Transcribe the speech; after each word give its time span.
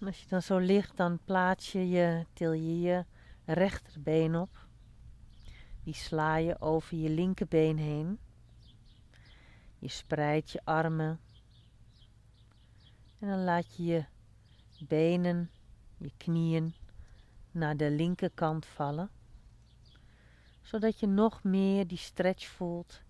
Als 0.00 0.20
je 0.20 0.28
dan 0.28 0.42
zo 0.42 0.58
ligt, 0.58 0.96
dan 0.96 1.18
plaats 1.24 1.72
je 1.72 1.88
je, 1.88 2.26
til 2.32 2.52
je 2.52 2.80
je 2.80 3.04
rechterbeen 3.44 4.36
op. 4.36 4.66
Die 5.84 5.94
sla 5.94 6.36
je 6.36 6.60
over 6.60 6.96
je 6.96 7.08
linkerbeen 7.08 7.78
heen. 7.78 8.18
Je 9.78 9.88
spreidt 9.88 10.50
je 10.50 10.60
armen. 10.64 11.20
En 13.18 13.28
dan 13.28 13.44
laat 13.44 13.76
je 13.76 13.84
je 13.84 14.04
benen, 14.86 15.50
je 15.96 16.12
knieën 16.16 16.74
naar 17.50 17.76
de 17.76 17.90
linkerkant 17.90 18.66
vallen. 18.66 19.10
Zodat 20.62 21.00
je 21.00 21.06
nog 21.06 21.42
meer 21.42 21.86
die 21.86 21.98
stretch 21.98 22.46
voelt 22.46 23.02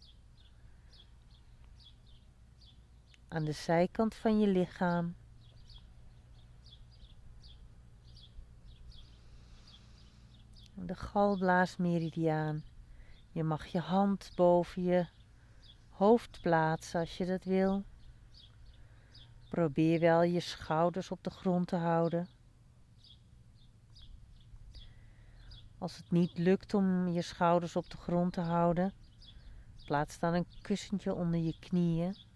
aan 3.29 3.45
de 3.45 3.53
zijkant 3.53 4.15
van 4.15 4.41
je 4.41 4.47
lichaam. 4.47 5.15
De 10.87 10.95
galblaasmeridiaan. 10.95 12.63
Je 13.33 13.43
mag 13.43 13.67
je 13.67 13.79
hand 13.79 14.31
boven 14.35 14.83
je 14.83 15.07
hoofd 15.89 16.41
plaatsen 16.41 17.01
als 17.01 17.17
je 17.17 17.27
dat 17.27 17.45
wil. 17.45 17.85
Probeer 19.49 20.01
wel 20.01 20.23
je 20.23 20.41
schouders 20.41 21.11
op 21.11 21.25
de 21.25 21.31
grond 21.31 21.69
te 21.69 21.77
houden. 21.77 22.29
Als 25.79 25.97
het 25.97 26.11
niet 26.11 26.39
lukt 26.39 26.75
om 26.75 27.09
je 27.09 27.23
schouders 27.23 27.77
op 27.77 27.91
de 27.91 27.97
grond 27.97 28.33
te 28.33 28.41
houden, 28.41 28.93
plaats 29.85 30.19
dan 30.19 30.35
een 30.35 30.47
kussentje 30.63 31.15
onder 31.15 31.41
je 31.41 31.59
knieën. 31.61 32.28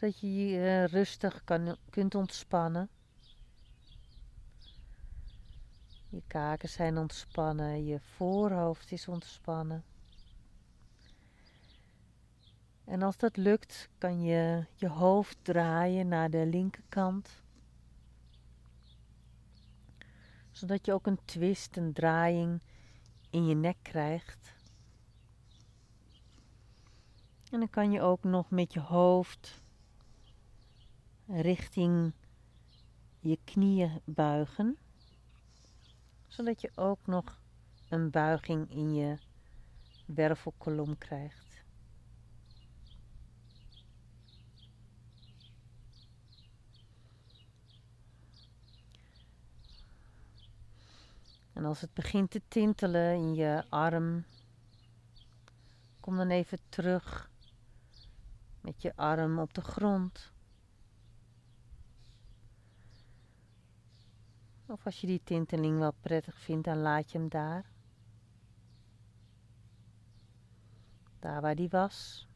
Zodat 0.00 0.20
je 0.20 0.46
je 0.46 0.58
eh, 0.58 0.84
rustig 0.84 1.44
kan, 1.44 1.76
kunt 1.90 2.14
ontspannen. 2.14 2.88
Je 6.08 6.22
kaken 6.26 6.68
zijn 6.68 6.98
ontspannen, 6.98 7.84
je 7.84 8.00
voorhoofd 8.00 8.92
is 8.92 9.08
ontspannen. 9.08 9.84
En 12.84 13.02
als 13.02 13.16
dat 13.16 13.36
lukt, 13.36 13.88
kan 13.98 14.22
je 14.22 14.66
je 14.74 14.88
hoofd 14.88 15.36
draaien 15.42 16.08
naar 16.08 16.30
de 16.30 16.46
linkerkant. 16.46 17.42
Zodat 20.50 20.86
je 20.86 20.92
ook 20.92 21.06
een 21.06 21.24
twist, 21.24 21.76
een 21.76 21.92
draaiing 21.92 22.60
in 23.30 23.46
je 23.46 23.54
nek 23.54 23.76
krijgt. 23.82 24.54
En 27.50 27.58
dan 27.58 27.70
kan 27.70 27.92
je 27.92 28.00
ook 28.00 28.22
nog 28.22 28.50
met 28.50 28.72
je 28.72 28.80
hoofd 28.80 29.59
richting 31.32 32.12
je 33.18 33.38
knieën 33.44 34.00
buigen. 34.04 34.78
Zodat 36.26 36.60
je 36.60 36.70
ook 36.74 37.06
nog 37.06 37.40
een 37.88 38.10
buiging 38.10 38.70
in 38.70 38.94
je 38.94 39.18
wervelkolom 40.06 40.98
krijgt. 40.98 41.64
En 51.52 51.64
als 51.64 51.80
het 51.80 51.94
begint 51.94 52.30
te 52.30 52.42
tintelen 52.48 53.14
in 53.14 53.34
je 53.34 53.64
arm, 53.68 54.24
kom 56.00 56.16
dan 56.16 56.30
even 56.30 56.58
terug 56.68 57.30
met 58.60 58.82
je 58.82 58.96
arm 58.96 59.38
op 59.38 59.54
de 59.54 59.60
grond. 59.60 60.32
Of 64.70 64.84
als 64.84 65.00
je 65.00 65.06
die 65.06 65.20
tinteling 65.24 65.78
wel 65.78 65.94
prettig 66.00 66.38
vindt, 66.38 66.64
dan 66.64 66.78
laat 66.78 67.10
je 67.10 67.18
hem 67.18 67.28
daar. 67.28 67.70
Daar 71.18 71.40
waar 71.40 71.54
die 71.54 71.68
was. 71.68 72.28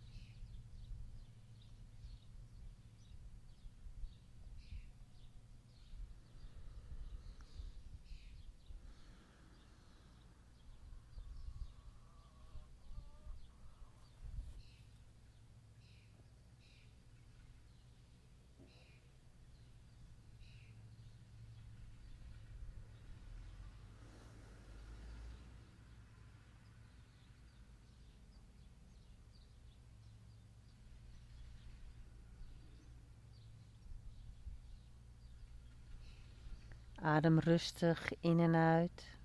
Adem 37.04 37.38
rustig 37.38 38.12
in 38.20 38.40
en 38.40 38.54
uit. 38.54 39.16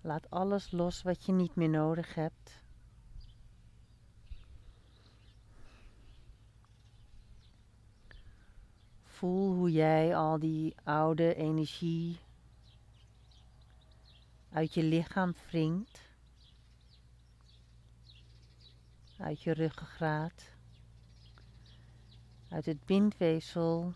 Laat 0.00 0.30
alles 0.30 0.70
los 0.70 1.02
wat 1.02 1.24
je 1.24 1.32
niet 1.32 1.54
meer 1.54 1.68
nodig 1.68 2.14
hebt. 2.14 2.62
Voel 9.02 9.54
hoe 9.54 9.72
jij 9.72 10.16
al 10.16 10.38
die 10.38 10.74
oude 10.84 11.34
energie 11.34 12.18
uit 14.50 14.74
je 14.74 14.82
lichaam 14.82 15.34
wringt, 15.46 16.00
uit 19.18 19.42
je 19.42 19.52
ruggengraat, 19.52 20.50
uit 22.48 22.66
het 22.66 22.84
bindweefsel 22.84 23.94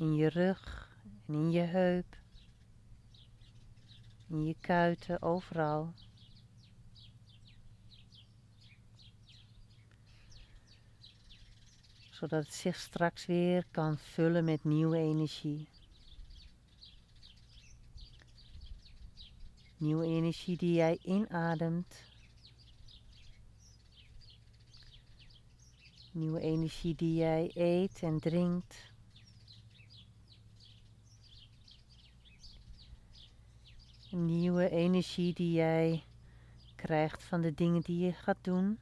in 0.00 0.14
je 0.14 0.28
rug 0.28 0.90
en 1.26 1.34
in 1.34 1.50
je 1.50 1.60
heup, 1.60 2.16
in 4.28 4.44
je 4.44 4.56
kuiten, 4.60 5.22
overal. 5.22 5.94
Zodat 12.10 12.44
het 12.44 12.54
zich 12.54 12.76
straks 12.76 13.26
weer 13.26 13.64
kan 13.70 13.98
vullen 13.98 14.44
met 14.44 14.64
nieuwe 14.64 14.98
energie. 14.98 15.68
Nieuwe 19.76 20.04
energie 20.04 20.56
die 20.56 20.72
jij 20.72 20.98
inademt. 21.02 22.02
Nieuwe 26.12 26.40
energie 26.40 26.94
die 26.94 27.14
jij 27.14 27.50
eet 27.54 28.02
en 28.02 28.18
drinkt. 28.20 28.89
Nieuwe 34.12 34.70
energie 34.70 35.34
die 35.34 35.52
jij 35.52 36.04
krijgt 36.76 37.24
van 37.24 37.40
de 37.40 37.54
dingen 37.54 37.82
die 37.82 37.98
je 38.04 38.12
gaat 38.12 38.38
doen. 38.40 38.78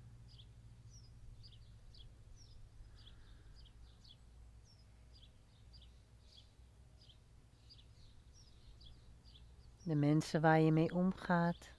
De 9.82 9.94
mensen 9.94 10.40
waar 10.40 10.60
je 10.60 10.72
mee 10.72 10.94
omgaat. 10.94 11.76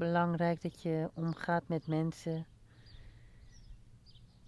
Belangrijk 0.00 0.62
dat 0.62 0.82
je 0.82 1.10
omgaat 1.14 1.68
met 1.68 1.86
mensen 1.86 2.46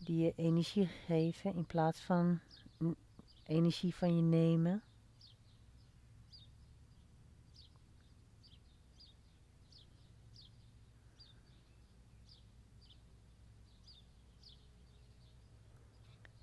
die 0.05 0.25
je 0.25 0.33
energie 0.37 0.87
geven 0.87 1.55
in 1.55 1.67
plaats 1.67 2.01
van 2.01 2.41
energie 3.45 3.95
van 3.95 4.17
je 4.17 4.23
nemen. 4.23 4.83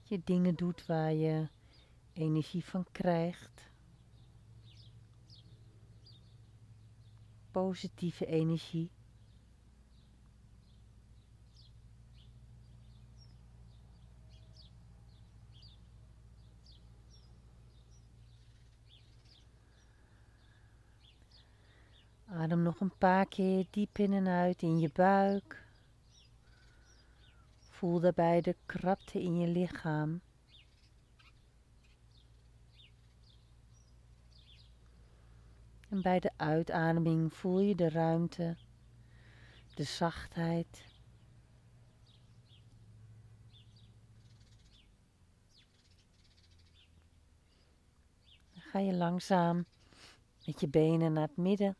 Je 0.03 0.21
dingen 0.23 0.55
doet 0.55 0.85
waar 0.85 1.13
je 1.13 1.47
energie 2.13 2.65
van 2.65 2.85
krijgt. 2.91 3.71
Positieve 7.51 8.25
energie. 8.25 8.97
Adem 22.39 22.61
nog 22.61 22.79
een 22.79 22.97
paar 22.97 23.25
keer 23.25 23.65
diep 23.69 23.97
in 23.97 24.13
en 24.13 24.27
uit 24.27 24.61
in 24.61 24.79
je 24.79 24.89
buik. 24.93 25.63
Voel 27.69 27.99
daarbij 27.99 28.41
de 28.41 28.55
krapte 28.65 29.21
in 29.21 29.39
je 29.39 29.47
lichaam. 29.47 30.21
En 35.89 36.01
bij 36.01 36.19
de 36.19 36.31
uitademing 36.35 37.33
voel 37.33 37.59
je 37.59 37.75
de 37.75 37.89
ruimte, 37.89 38.57
de 39.75 39.83
zachtheid. 39.83 40.85
Dan 48.53 48.61
ga 48.61 48.79
je 48.79 48.93
langzaam 48.93 49.65
met 50.45 50.59
je 50.59 50.67
benen 50.67 51.13
naar 51.13 51.27
het 51.27 51.37
midden. 51.37 51.75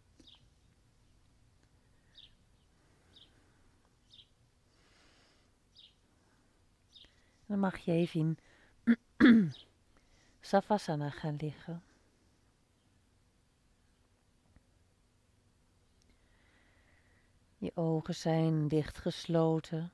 Dan 7.59 7.69
mag 7.69 7.79
je 7.79 7.91
even 7.91 8.37
in 9.17 9.53
Savasana 10.39 11.09
gaan 11.09 11.35
liggen. 11.35 11.83
Je 17.57 17.71
ogen 17.75 18.15
zijn 18.15 18.67
dichtgesloten. 18.67 19.91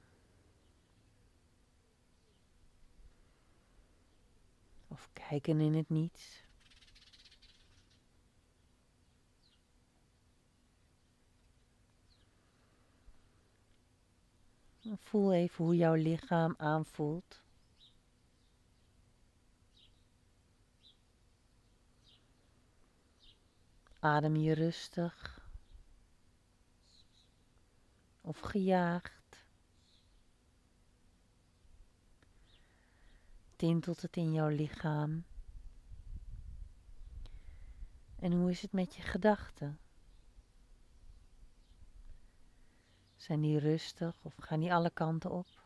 Of 4.87 5.09
kijken 5.13 5.59
in 5.59 5.73
het 5.73 5.89
niets. 5.89 6.43
Voel 14.95 15.33
even 15.33 15.65
hoe 15.65 15.75
jouw 15.75 15.93
lichaam 15.93 16.53
aanvoelt. 16.57 17.43
Adem 24.05 24.35
je 24.35 24.53
rustig 24.53 25.47
of 28.21 28.39
gejaagd? 28.39 29.45
Tintelt 33.55 34.01
het 34.01 34.15
in 34.17 34.33
jouw 34.33 34.47
lichaam? 34.47 35.25
En 38.15 38.31
hoe 38.31 38.49
is 38.49 38.61
het 38.61 38.71
met 38.71 38.95
je 38.95 39.01
gedachten? 39.01 39.79
Zijn 43.15 43.41
die 43.41 43.59
rustig 43.59 44.15
of 44.21 44.35
gaan 44.37 44.59
die 44.59 44.73
alle 44.73 44.89
kanten 44.89 45.31
op? 45.31 45.64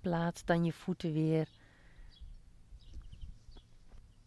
Plaats 0.00 0.44
dan 0.44 0.64
je 0.64 0.72
voeten 0.72 1.12
weer 1.12 1.48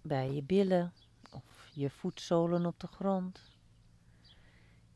bij 0.02 0.31
je 0.31 0.44
billen 0.44 0.94
of 1.31 1.70
je 1.74 1.90
voetzolen 1.90 2.66
op 2.66 2.80
de 2.80 2.88
grond. 2.88 3.42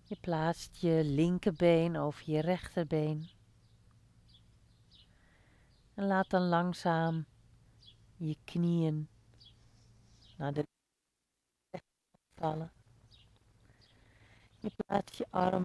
Je 0.03 0.15
plaatst 0.21 0.77
je 0.77 1.01
linkerbeen 1.03 1.97
over 1.97 2.31
je 2.31 2.39
rechterbeen. 2.41 3.29
En 5.93 6.05
laat 6.05 6.29
dan 6.29 6.41
langzaam 6.41 7.25
je 8.15 8.37
knieën 8.43 9.07
naar 10.37 10.53
de 10.53 10.63
vallen. 12.35 12.71
Je 14.59 14.71
plaatst 14.75 15.15
je 15.15 15.25
arm 15.29 15.63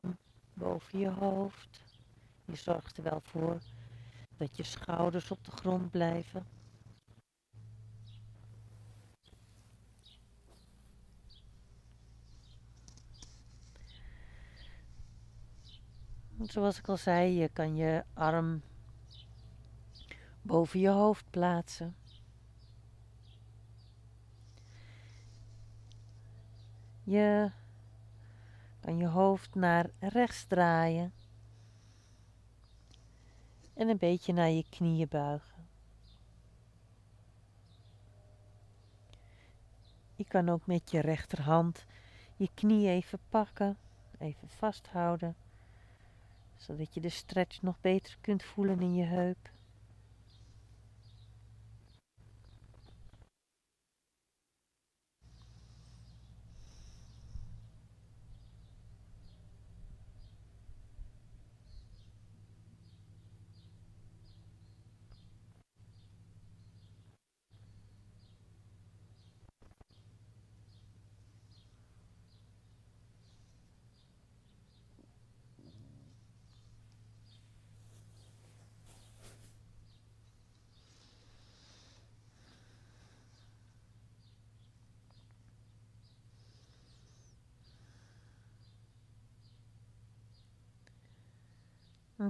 boven 0.54 0.98
je 0.98 1.10
hoofd. 1.10 1.80
Je 2.44 2.56
zorgt 2.56 2.96
er 2.96 3.02
wel 3.02 3.20
voor 3.20 3.60
dat 4.42 4.56
je 4.56 4.62
schouders 4.62 5.30
op 5.30 5.44
de 5.44 5.50
grond 5.50 5.90
blijven. 5.90 6.46
Zoals 16.40 16.78
ik 16.78 16.88
al 16.88 16.96
zei, 16.96 17.32
je 17.32 17.48
kan 17.48 17.76
je 17.76 18.04
arm 18.14 18.62
boven 20.42 20.80
je 20.80 20.88
hoofd 20.88 21.24
plaatsen. 21.30 21.96
Je 27.02 27.50
kan 28.80 28.96
je 28.96 29.06
hoofd 29.06 29.54
naar 29.54 29.90
rechts 29.98 30.44
draaien 30.44 31.12
en 33.74 33.88
een 33.88 33.98
beetje 33.98 34.32
naar 34.32 34.50
je 34.50 34.64
knieën 34.70 35.08
buigen. 35.08 35.66
Je 40.14 40.24
kan 40.24 40.48
ook 40.48 40.66
met 40.66 40.90
je 40.90 41.00
rechterhand 41.00 41.86
je 42.42 42.50
knie 42.54 42.88
even 42.88 43.18
pakken, 43.28 43.76
even 44.18 44.48
vasthouden, 44.48 45.36
zodat 46.56 46.94
je 46.94 47.00
de 47.00 47.08
stretch 47.08 47.62
nog 47.62 47.80
beter 47.80 48.16
kunt 48.20 48.42
voelen 48.42 48.80
in 48.80 48.94
je 48.94 49.04
heup. 49.04 49.50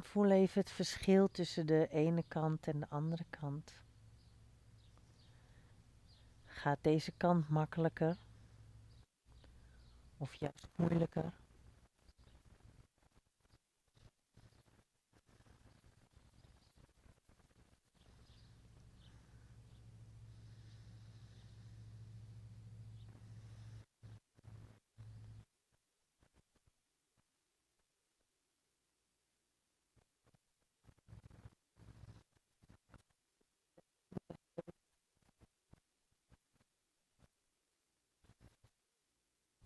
Voel 0.00 0.30
even 0.30 0.60
het 0.60 0.70
verschil 0.70 1.30
tussen 1.30 1.66
de 1.66 1.88
ene 1.90 2.24
kant 2.28 2.66
en 2.66 2.80
de 2.80 2.86
andere 2.88 3.24
kant. 3.30 3.80
Gaat 6.44 6.78
deze 6.80 7.12
kant 7.12 7.48
makkelijker? 7.48 8.16
Of 10.16 10.34
juist 10.34 10.68
moeilijker? 10.74 11.32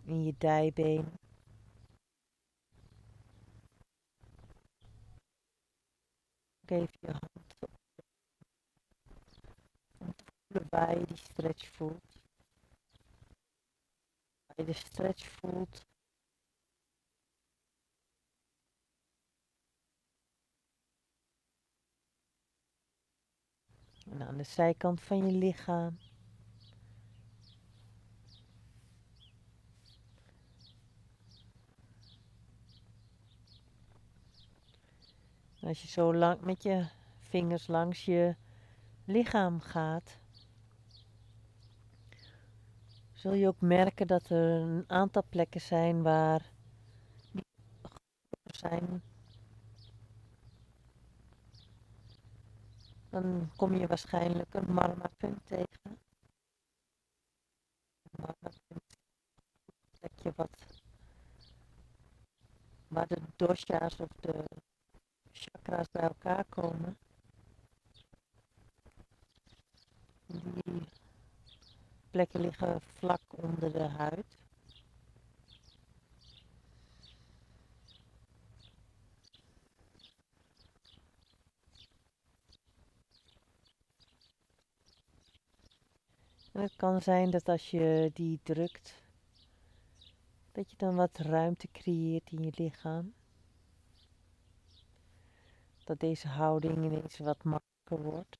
In 0.07 0.25
je 0.25 0.35
dijbeen. 0.39 1.19
even 6.71 6.99
je 7.01 7.11
hand 7.11 7.55
op. 7.61 7.71
Om 9.99 10.15
je 10.47 11.07
die 11.07 11.17
stretch 11.17 11.67
voelt. 11.67 12.21
Waar 14.47 14.57
je 14.57 14.65
de 14.65 14.73
stretch 14.73 15.27
voelt. 15.27 15.85
En 24.11 24.23
aan 24.23 24.37
de 24.37 24.43
zijkant 24.43 25.01
van 25.01 25.27
je 25.27 25.33
lichaam. 25.33 25.99
Als 35.67 35.83
je 35.83 35.89
zo 35.89 36.15
lang 36.15 36.41
met 36.41 36.63
je 36.63 36.89
vingers 37.19 37.67
langs 37.67 38.05
je 38.05 38.37
lichaam 39.05 39.61
gaat, 39.61 40.19
zul 43.13 43.33
je 43.33 43.47
ook 43.47 43.61
merken 43.61 44.07
dat 44.07 44.31
er 44.31 44.61
een 44.61 44.85
aantal 44.87 45.23
plekken 45.29 45.61
zijn 45.61 46.03
waar 46.03 46.51
zijn. 48.45 49.03
Dan 53.11 53.51
kom 53.57 53.75
je 53.75 53.87
waarschijnlijk 53.87 54.55
een 54.55 54.73
marmerpunt 54.73 55.47
tegen. 55.47 55.99
Een 58.03 58.11
marmerpunt, 58.11 58.97
plekje 59.99 60.33
wat 60.37 60.85
waar 62.89 63.07
de 63.07 63.21
dosha's 63.37 64.01
of 64.01 64.09
de 64.21 64.45
chakra's 65.37 65.91
bij 65.91 66.03
elkaar 66.03 66.45
komen. 66.45 66.97
Die 70.27 70.83
plekken 72.11 72.41
liggen 72.41 72.81
vlak 72.81 73.21
onder 73.29 73.73
de 73.73 73.83
huid. 73.83 74.39
Het 86.53 86.77
kan 86.77 87.03
zijn 87.03 87.31
dat 87.31 87.49
als 87.49 87.71
je 87.71 88.11
die 88.15 88.41
drukt, 88.43 89.03
dat 90.53 90.71
je 90.71 90.77
dan 90.77 90.95
wat 90.95 91.19
ruimte 91.19 91.69
creëert 91.73 92.31
in 92.31 92.43
je 92.43 92.53
lichaam 92.55 93.15
dat 95.87 96.01
deze 96.01 96.29
houding 96.29 96.77
ineens 96.77 97.19
wat 97.19 97.45
makkelijker 97.45 98.11
wordt. 98.13 98.39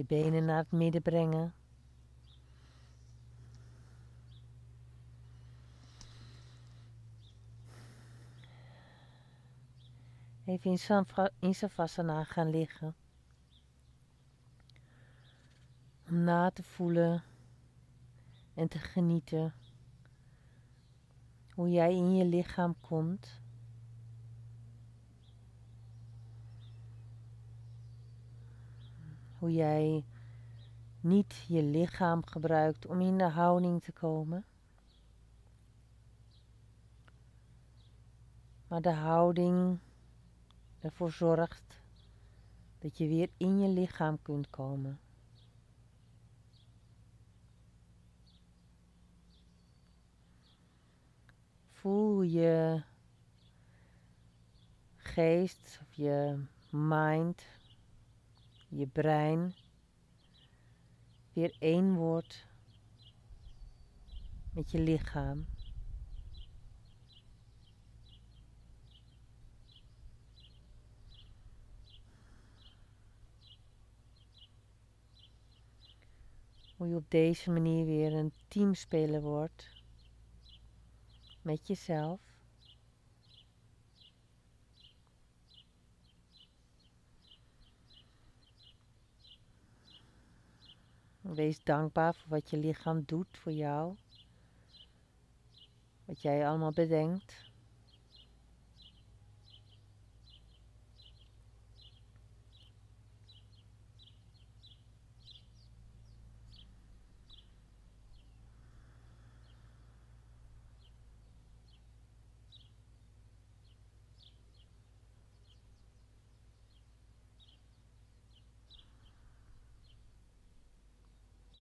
Je 0.00 0.06
benen 0.06 0.44
naar 0.44 0.56
het 0.56 0.70
midden 0.72 1.02
brengen. 1.02 1.54
Even 10.44 10.78
in 11.38 11.54
Savasana 11.54 12.24
gaan 12.24 12.50
liggen. 12.50 12.94
Om 16.08 16.24
na 16.24 16.50
te 16.50 16.62
voelen 16.62 17.22
en 18.54 18.68
te 18.68 18.78
genieten 18.78 19.54
hoe 21.54 21.70
jij 21.70 21.94
in 21.94 22.14
je 22.14 22.24
lichaam 22.24 22.74
komt. 22.80 23.40
Hoe 29.40 29.52
jij 29.52 30.04
niet 31.00 31.44
je 31.48 31.62
lichaam 31.62 32.26
gebruikt 32.26 32.86
om 32.86 33.00
in 33.00 33.18
de 33.18 33.28
houding 33.28 33.82
te 33.82 33.92
komen. 33.92 34.44
Maar 38.68 38.80
de 38.80 38.92
houding 38.92 39.78
ervoor 40.80 41.12
zorgt 41.12 41.80
dat 42.78 42.98
je 42.98 43.08
weer 43.08 43.30
in 43.36 43.60
je 43.60 43.68
lichaam 43.68 44.22
kunt 44.22 44.50
komen. 44.50 45.00
Voel 51.72 52.22
je 52.22 52.82
geest 54.96 55.78
of 55.82 55.94
je 55.94 56.44
mind 56.70 57.42
je 58.70 58.86
brein 58.86 59.54
weer 61.32 61.54
één 61.58 61.94
wordt 61.94 62.46
met 64.52 64.70
je 64.70 64.78
lichaam. 64.78 65.46
Hoe 76.76 76.88
je 76.88 76.96
op 76.96 77.10
deze 77.10 77.50
manier 77.50 77.84
weer 77.84 78.12
een 78.12 78.32
teamspeler 78.48 79.20
wordt 79.22 79.68
met 81.42 81.66
jezelf. 81.66 82.29
Wees 91.20 91.62
dankbaar 91.64 92.14
voor 92.14 92.28
wat 92.28 92.50
je 92.50 92.56
lichaam 92.56 93.02
doet 93.06 93.38
voor 93.38 93.52
jou. 93.52 93.96
Wat 96.04 96.22
jij 96.22 96.48
allemaal 96.48 96.72
bedenkt. 96.72 97.49